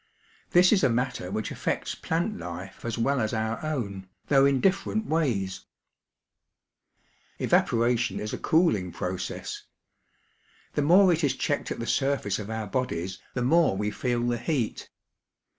This 0.49 0.73
is 0.73 0.83
a 0.83 0.89
matter 0.89 1.29
which 1.29 1.51
affects 1.51 1.93
plant 1.93 2.35
life 2.39 2.83
as 2.83 2.97
well 2.97 3.21
as 3.21 3.35
our 3.35 3.63
own, 3.63 4.07
though 4.29 4.47
in 4.47 4.59
dif 4.59 4.79
ferent 4.83 5.05
ways. 5.05 5.59
ii6 5.59 7.03
NOT 7.03 7.03
ALTOGETHER 7.03 7.05
ABOUT 7.05 7.19
PLANTS 7.19 7.53
Evaporation 7.69 8.19
Is 8.19 8.33
a 8.33 8.37
cooling 8.39 8.91
process. 8.91 9.63
The 10.73 10.81
more 10.81 11.13
it 11.13 11.23
is 11.23 11.35
checked 11.35 11.69
at 11.69 11.77
the 11.77 11.85
surface 11.85 12.39
of 12.39 12.49
our 12.49 12.65
bodies, 12.65 13.19
the 13.35 13.43
more 13.43 13.77
we 13.77 13.91
feel 13.91 14.23
the 14.25 14.39
heat. 14.39 14.89